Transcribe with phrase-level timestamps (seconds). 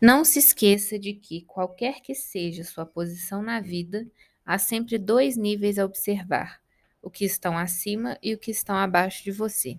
[0.00, 4.06] Não se esqueça de que, qualquer que seja sua posição na vida,
[4.44, 6.60] há sempre dois níveis a observar:
[7.00, 9.78] o que estão acima e o que estão abaixo de você.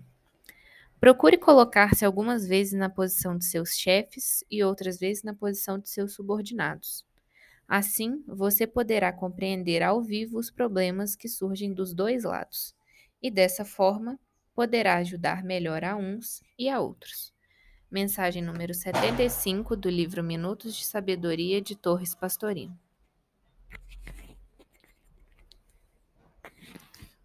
[0.98, 5.88] Procure colocar-se algumas vezes na posição de seus chefes e outras vezes na posição de
[5.88, 7.06] seus subordinados.
[7.68, 12.74] Assim, você poderá compreender ao vivo os problemas que surgem dos dois lados,
[13.22, 14.18] e dessa forma
[14.52, 17.32] poderá ajudar melhor a uns e a outros.
[17.90, 22.78] Mensagem número 75 do livro Minutos de Sabedoria de Torres Pastorino.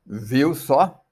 [0.05, 1.05] Viu só?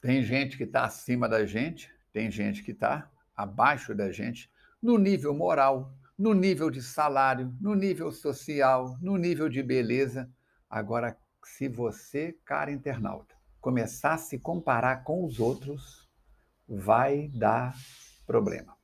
[0.00, 4.48] Tem gente que está acima da gente, tem gente que está abaixo da gente,
[4.80, 10.30] no nível moral, no nível de salário, no nível social, no nível de beleza.
[10.70, 16.08] Agora, se você, cara internauta, começar a se comparar com os outros,
[16.68, 17.74] vai dar
[18.26, 18.76] problema.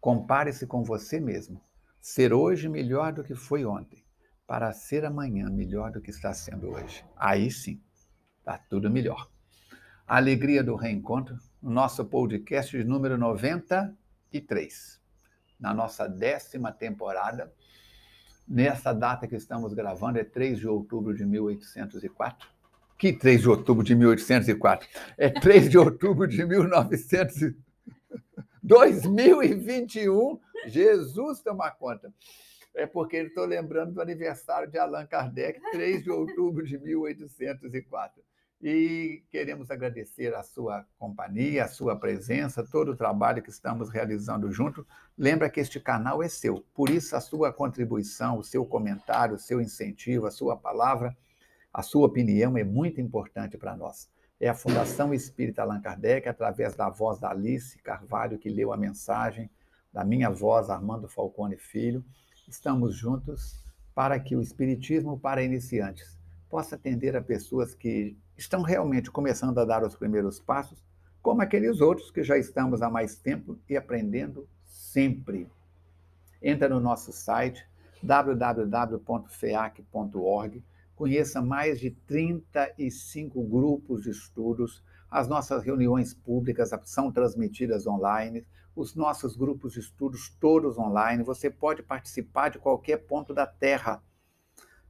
[0.00, 1.60] Compare-se com você mesmo.
[2.00, 4.04] Ser hoje melhor do que foi ontem,
[4.46, 7.04] para ser amanhã melhor do que está sendo hoje.
[7.16, 7.82] Aí sim,
[8.38, 9.28] está tudo melhor.
[10.06, 15.00] A alegria do reencontro, nosso podcast número 93,
[15.58, 17.52] na nossa décima temporada.
[18.46, 22.48] Nessa data que estamos gravando, é 3 de outubro de 1804.
[22.96, 24.88] Que 3 de outubro de 1804?
[25.18, 27.52] É 3 de outubro de 1900.
[28.66, 32.12] 2021, Jesus toma conta.
[32.74, 38.22] É porque estou lembrando do aniversário de Allan Kardec, 3 de outubro de 1804
[38.60, 44.50] e queremos agradecer a sua companhia, a sua presença, todo o trabalho que estamos realizando
[44.50, 44.86] junto.
[45.16, 49.38] Lembra que este canal é seu, por isso a sua contribuição, o seu comentário, o
[49.38, 51.16] seu incentivo, a sua palavra,
[51.72, 54.08] a sua opinião é muito importante para nós.
[54.38, 58.76] É a Fundação Espírita Allan Kardec, através da voz da Alice Carvalho, que leu a
[58.76, 59.48] mensagem,
[59.90, 62.04] da minha voz, Armando Falcone Filho.
[62.46, 63.64] Estamos juntos
[63.94, 66.18] para que o Espiritismo para iniciantes
[66.50, 70.84] possa atender a pessoas que estão realmente começando a dar os primeiros passos,
[71.22, 75.50] como aqueles outros que já estamos há mais tempo e aprendendo sempre.
[76.42, 77.66] Entra no nosso site
[78.02, 79.02] www.feac.org,
[80.96, 88.94] conheça mais de 35 grupos de estudos, as nossas reuniões públicas são transmitidas online, os
[88.94, 94.02] nossos grupos de estudos todos online, você pode participar de qualquer ponto da Terra.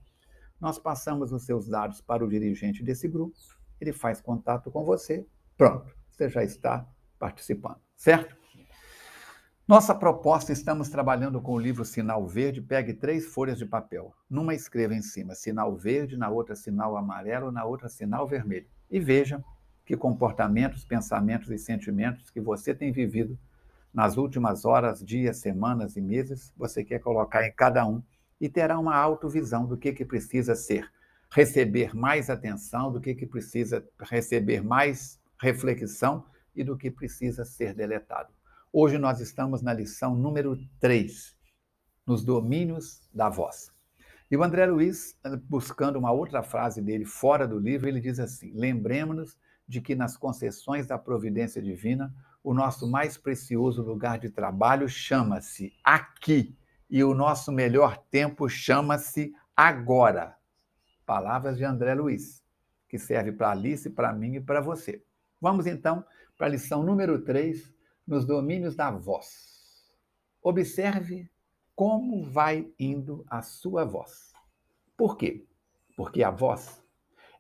[0.61, 3.35] Nós passamos os seus dados para o dirigente desse grupo
[3.81, 5.27] ele faz contato com você,
[5.57, 6.87] pronto, você já está
[7.19, 8.37] participando, certo?
[9.69, 12.63] Nossa proposta, estamos trabalhando com o livro Sinal Verde.
[12.63, 14.15] Pegue três folhas de papel.
[14.31, 18.69] Numa escreva em cima sinal verde, na outra sinal amarelo, na outra sinal vermelho.
[18.89, 19.45] E veja
[19.85, 23.37] que comportamentos, pensamentos e sentimentos que você tem vivido
[23.93, 28.01] nas últimas horas, dias, semanas e meses, você quer colocar em cada um
[28.41, 30.89] e terá uma autovisão do que, que precisa ser
[31.29, 37.75] receber mais atenção, do que, que precisa receber mais reflexão e do que precisa ser
[37.75, 38.33] deletado.
[38.73, 41.37] Hoje nós estamos na lição número 3,
[42.05, 43.73] nos domínios da voz.
[44.31, 48.53] E o André Luiz, buscando uma outra frase dele fora do livro, ele diz assim:
[48.55, 52.13] Lembremos-nos de que nas concessões da providência divina,
[52.43, 56.57] o nosso mais precioso lugar de trabalho chama-se aqui,
[56.91, 60.37] e o nosso melhor tempo chama-se agora.
[61.07, 62.45] Palavras de André Luiz,
[62.89, 65.03] que serve para Alice, para mim e para você.
[65.41, 66.05] Vamos então
[66.37, 67.76] para a lição número 3,
[68.07, 69.91] nos domínios da voz.
[70.43, 71.29] Observe
[71.75, 74.33] como vai indo a sua voz.
[74.97, 75.45] Por quê?
[75.97, 76.83] Porque a voz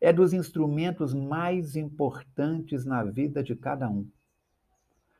[0.00, 4.08] é dos instrumentos mais importantes na vida de cada um.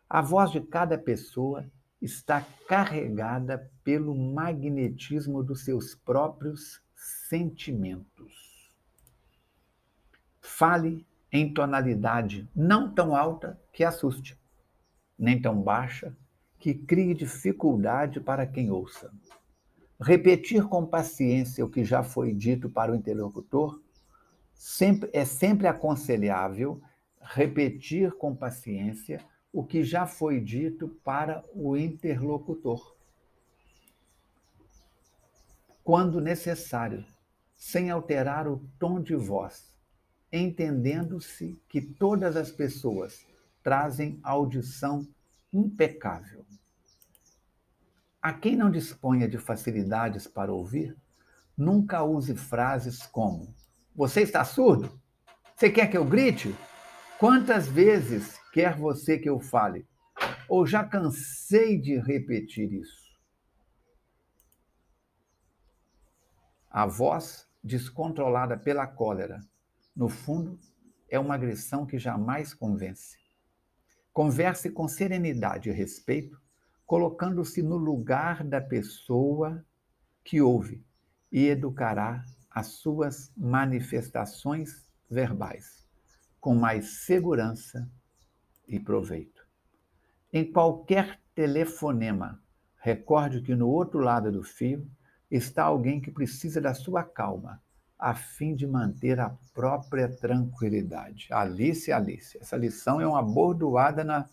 [0.08, 8.76] A voz de cada pessoa está carregada pelo magnetismo dos seus próprios sentimentos.
[10.40, 14.38] Fale em tonalidade não tão alta que assuste,
[15.18, 16.16] nem tão baixa
[16.58, 19.12] que crie dificuldade para quem ouça.
[20.00, 23.80] Repetir com paciência o que já foi dito para o interlocutor
[24.54, 26.80] sempre, é sempre aconselhável
[27.20, 32.96] repetir com paciência o que já foi dito para o interlocutor.
[35.86, 37.04] quando necessário,
[37.54, 39.72] sem alterar o tom de voz,
[40.32, 43.24] entendendo-se que todas as pessoas
[43.66, 45.04] trazem audição
[45.52, 46.46] impecável.
[48.22, 50.96] A quem não disponha de facilidades para ouvir,
[51.56, 53.52] nunca use frases como:
[53.92, 55.02] Você está surdo?
[55.56, 56.54] Você quer que eu grite?
[57.18, 59.84] Quantas vezes quer você que eu fale?
[60.48, 63.18] Ou já cansei de repetir isso?
[66.70, 69.40] A voz descontrolada pela cólera,
[69.96, 70.56] no fundo,
[71.10, 73.25] é uma agressão que jamais convence.
[74.16, 76.40] Converse com serenidade e respeito,
[76.86, 79.62] colocando-se no lugar da pessoa
[80.24, 80.82] que ouve
[81.30, 85.86] e educará as suas manifestações verbais
[86.40, 87.86] com mais segurança
[88.66, 89.46] e proveito.
[90.32, 92.42] Em qualquer telefonema,
[92.78, 94.90] recorde que no outro lado do fio
[95.30, 97.62] está alguém que precisa da sua calma,
[97.98, 101.28] a fim de manter a própria tranquilidade.
[101.30, 104.28] Alice, Alice, essa lição é uma bordoada na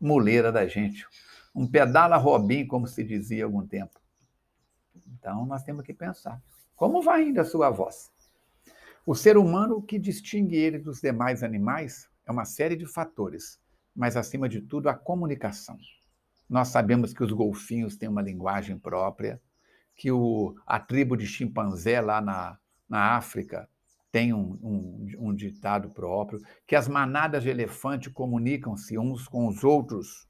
[0.00, 1.06] muleira da gente.
[1.54, 3.98] Um pedala Robin, como se dizia há algum tempo.
[5.18, 6.40] Então, nós temos que pensar.
[6.76, 8.12] Como vai ainda a sua voz?
[9.04, 13.58] O ser humano, o que distingue ele dos demais animais é uma série de fatores,
[13.94, 15.78] mas, acima de tudo, a comunicação.
[16.48, 19.40] Nós sabemos que os golfinhos têm uma linguagem própria,
[19.96, 23.68] que o, a tribo de chimpanzé lá na, na África
[24.10, 29.62] tem um, um, um ditado próprio, que as manadas de elefante comunicam-se uns com os
[29.62, 30.26] outros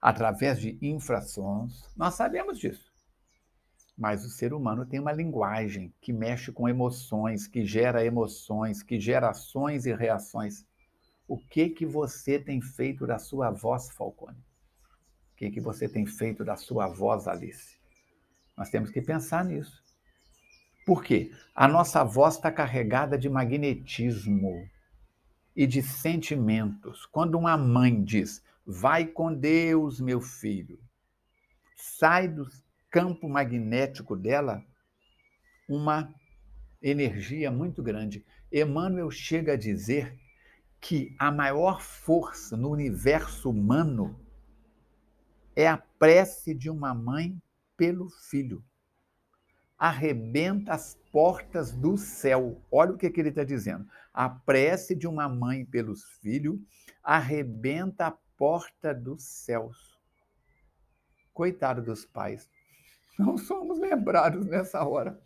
[0.00, 1.88] através de infrações.
[1.96, 2.92] Nós sabemos disso.
[3.96, 8.98] Mas o ser humano tem uma linguagem que mexe com emoções, que gera emoções, que
[8.98, 10.64] gera ações e reações.
[11.28, 14.38] O que que você tem feito da sua voz, Falcone?
[15.32, 17.78] O que que você tem feito da sua voz, Alice?
[18.56, 19.82] Nós temos que pensar nisso.
[20.84, 21.30] Por quê?
[21.54, 24.68] A nossa voz está carregada de magnetismo
[25.54, 27.06] e de sentimentos.
[27.06, 30.78] Quando uma mãe diz, vai com Deus, meu filho,
[31.76, 32.46] sai do
[32.90, 34.64] campo magnético dela
[35.68, 36.12] uma
[36.82, 38.24] energia muito grande.
[38.50, 40.18] Emmanuel chega a dizer
[40.80, 44.18] que a maior força no universo humano
[45.54, 47.40] é a prece de uma mãe
[47.76, 48.64] pelo filho.
[49.82, 52.62] Arrebenta as portas do céu.
[52.70, 53.84] Olha o que, que ele está dizendo.
[54.14, 56.56] A prece de uma mãe pelos filhos
[57.02, 59.98] arrebenta a porta dos céus.
[61.34, 62.48] Coitado dos pais.
[63.18, 65.20] Não somos lembrados nessa hora.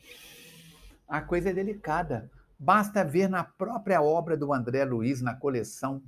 [1.06, 2.30] A coisa é delicada.
[2.58, 6.02] Basta ver na própria obra do André Luiz, na coleção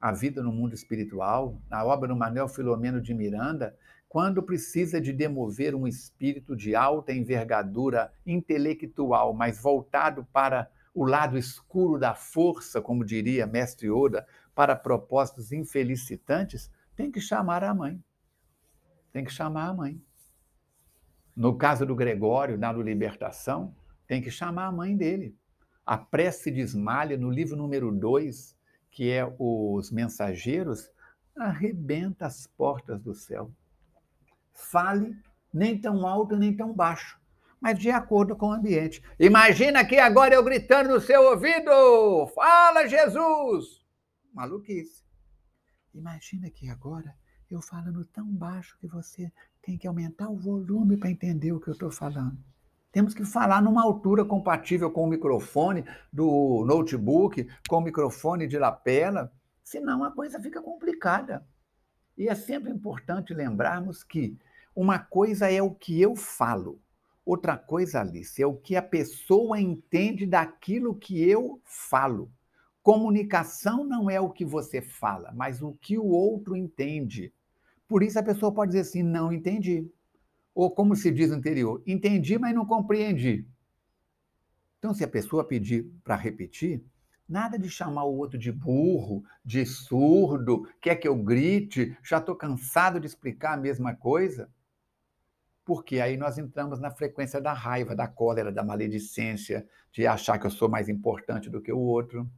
[0.00, 3.76] A Vida no Mundo Espiritual, na obra do Manuel Filomeno de Miranda,
[4.08, 11.36] quando precisa de demover um espírito de alta envergadura intelectual, mas voltado para o lado
[11.36, 18.02] escuro da força, como diria Mestre Oda, para propósitos infelicitantes, tem que chamar a mãe.
[19.12, 20.00] Tem que chamar a mãe.
[21.34, 23.74] No caso do Gregório, na Libertação,
[24.06, 25.36] tem que chamar a mãe dele.
[25.84, 28.56] A prece de Esmalha, no livro número 2,
[28.90, 30.90] que é Os Mensageiros,
[31.36, 33.50] arrebenta as portas do céu
[34.56, 35.16] fale
[35.52, 37.18] nem tão alto nem tão baixo,
[37.60, 39.02] mas de acordo com o ambiente.
[39.18, 43.84] Imagina que agora eu gritando no seu ouvido: Fala, Jesus!
[44.32, 45.04] Maluquice.
[45.94, 47.14] Imagina que agora
[47.50, 51.68] eu falando tão baixo que você tem que aumentar o volume para entender o que
[51.68, 52.36] eu estou falando.
[52.92, 58.58] Temos que falar numa altura compatível com o microfone do notebook, com o microfone de
[58.58, 61.46] lapela, senão a coisa fica complicada.
[62.16, 64.38] E é sempre importante lembrarmos que
[64.76, 66.78] uma coisa é o que eu falo,
[67.24, 72.30] outra coisa, Alice, é o que a pessoa entende daquilo que eu falo.
[72.82, 77.32] Comunicação não é o que você fala, mas o que o outro entende.
[77.88, 79.90] Por isso a pessoa pode dizer assim: não entendi.
[80.54, 83.46] Ou como se diz anterior, entendi, mas não compreendi.
[84.78, 86.84] Então, se a pessoa pedir para repetir,
[87.28, 92.36] nada de chamar o outro de burro, de surdo, quer que eu grite, já estou
[92.36, 94.48] cansado de explicar a mesma coisa
[95.66, 100.46] porque aí nós entramos na frequência da raiva, da cólera, da maledicência, de achar que
[100.46, 102.30] eu sou mais importante do que o outro,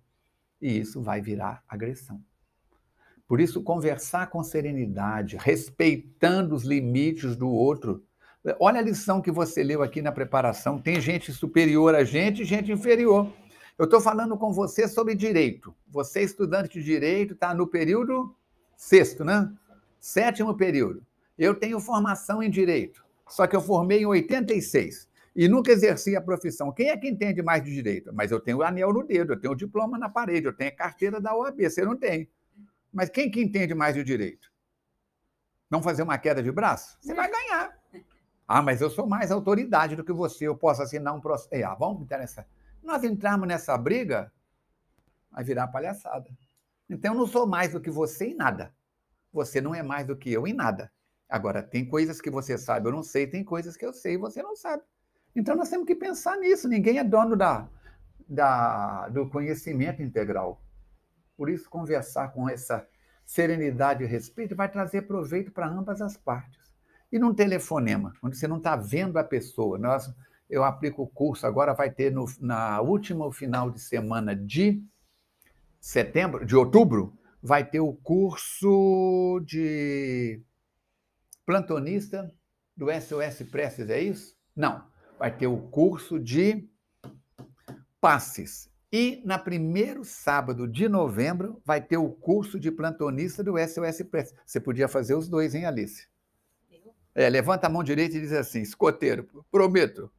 [0.60, 2.20] e isso vai virar agressão.
[3.26, 8.02] Por isso, conversar com serenidade, respeitando os limites do outro.
[8.58, 12.46] Olha a lição que você leu aqui na preparação: tem gente superior a gente e
[12.46, 13.30] gente inferior.
[13.76, 15.76] Eu estou falando com você sobre direito.
[15.86, 18.34] Você, estudante de direito, está no período
[18.74, 19.52] sexto, né?
[20.00, 21.06] Sétimo período.
[21.36, 23.06] Eu tenho formação em direito.
[23.28, 25.08] Só que eu formei em 86.
[25.36, 26.72] e nunca exerci a profissão.
[26.72, 28.12] Quem é que entende mais de direito?
[28.12, 30.70] Mas eu tenho o anel no dedo, eu tenho o diploma na parede, eu tenho
[30.70, 32.28] a carteira da OAB, você não tem.
[32.92, 34.50] Mas quem que entende mais de direito?
[35.70, 36.98] Não fazer uma queda de braço?
[37.00, 37.78] Você vai ganhar.
[38.48, 41.64] Ah, mas eu sou mais autoridade do que você, eu posso assinar um processo.
[41.64, 42.44] Ah, vamos interessar.
[42.82, 44.32] Nós entrarmos nessa briga,
[45.30, 46.28] vai virar palhaçada.
[46.90, 48.74] Então eu não sou mais do que você em nada.
[49.32, 50.90] Você não é mais do que eu em nada.
[51.28, 54.18] Agora, tem coisas que você sabe, eu não sei, tem coisas que eu sei e
[54.18, 54.82] você não sabe.
[55.36, 56.68] Então nós temos que pensar nisso.
[56.68, 57.68] Ninguém é dono da,
[58.28, 60.62] da, do conhecimento integral.
[61.36, 62.86] Por isso, conversar com essa
[63.24, 66.72] serenidade e respeito vai trazer proveito para ambas as partes.
[67.12, 69.78] E num telefonema, onde você não está vendo a pessoa.
[69.78, 70.12] Nós,
[70.48, 74.82] eu aplico o curso, agora vai ter no na última final de semana de
[75.80, 80.42] setembro, de outubro, vai ter o curso de
[81.48, 82.30] plantonista
[82.76, 84.36] do SOS Presses, é isso?
[84.54, 84.86] Não
[85.18, 86.68] vai ter o curso de
[87.98, 88.70] passes.
[88.92, 94.34] E na primeiro sábado de novembro vai ter o curso de plantonista do SOS Press.
[94.44, 96.06] Você podia fazer os dois, hein, Alice?
[97.14, 100.12] É, levanta a mão direita e diz assim: escoteiro, prometo.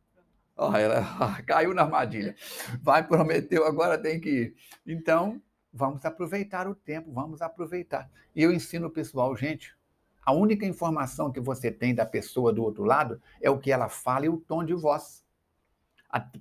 [0.57, 2.35] Oh, ela ah, caiu na armadilha.
[2.81, 4.55] Vai, prometeu, agora tem que ir.
[4.83, 5.39] Então,
[5.71, 8.09] vamos aproveitar o tempo, vamos aproveitar.
[8.35, 9.77] E eu ensino o pessoal, gente,
[10.25, 13.89] a única informação que você tem da pessoa do outro lado é o que ela
[13.89, 15.23] fala e o tom de voz.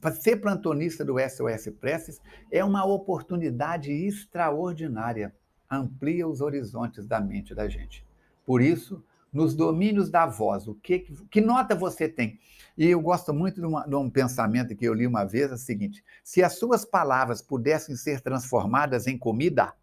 [0.01, 2.21] Para ser plantonista do SOS Preces
[2.51, 5.35] é uma oportunidade extraordinária.
[5.71, 8.07] Amplia os horizontes da mente da gente.
[8.47, 12.39] Por isso, nos domínios da voz, o que, que nota você tem?
[12.79, 15.55] E eu gosto muito de, uma, de um pensamento que eu li uma vez, é
[15.55, 19.75] o seguinte: se as suas palavras pudessem ser transformadas em comida,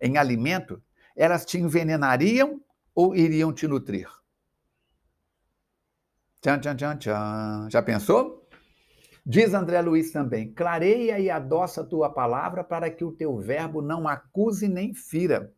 [0.00, 0.82] em alimento,
[1.14, 2.60] elas te envenenariam
[2.94, 4.08] ou iriam te nutrir?
[6.40, 7.68] Tchan, tchan, tchan, tchan.
[7.70, 8.46] Já pensou?
[9.26, 13.80] Diz André Luiz também: clareia e adoça a tua palavra para que o teu verbo
[13.80, 15.52] não acuse nem fira.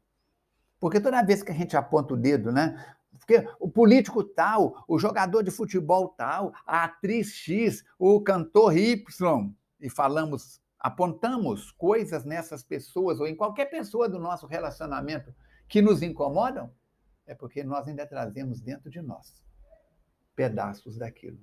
[0.78, 2.94] Porque toda vez que a gente aponta o dedo, né?
[3.18, 9.52] Porque o político tal, o jogador de futebol tal, a atriz X, o cantor Y,
[9.80, 15.34] e falamos, apontamos coisas nessas pessoas ou em qualquer pessoa do nosso relacionamento
[15.66, 16.70] que nos incomodam,
[17.26, 19.42] é porque nós ainda trazemos dentro de nós
[20.34, 21.38] pedaços daquilo.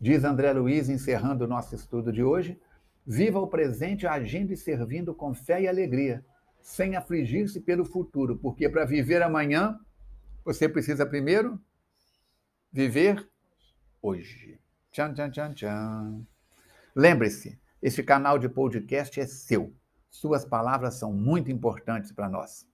[0.00, 2.60] Diz André Luiz, encerrando o nosso estudo de hoje:
[3.04, 6.24] viva o presente agindo e servindo com fé e alegria,
[6.60, 9.78] sem afligir-se pelo futuro, porque para viver amanhã,
[10.44, 11.60] você precisa primeiro
[12.72, 13.28] viver
[14.00, 14.60] hoje.
[14.92, 16.26] Tchan, tchan, tchan, tchan.
[16.94, 19.74] Lembre-se, este canal de podcast é seu.
[20.10, 22.69] Suas palavras são muito importantes para nós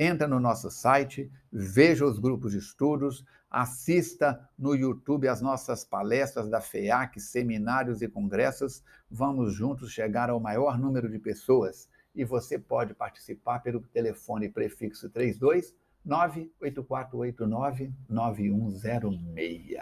[0.00, 6.48] entra no nosso site, veja os grupos de estudos, assista no YouTube as nossas palestras
[6.48, 8.82] da FEAC, seminários e congressos.
[9.10, 15.10] Vamos juntos chegar ao maior número de pessoas e você pode participar pelo telefone prefixo
[15.10, 19.76] 32 98489 9106.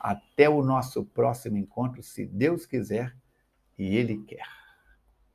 [0.00, 3.16] Até o nosso próximo encontro, se Deus quiser
[3.78, 4.59] e Ele quer.